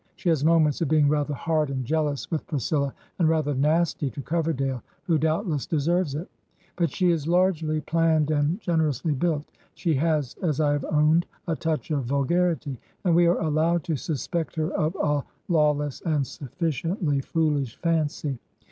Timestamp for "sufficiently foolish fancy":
16.25-18.39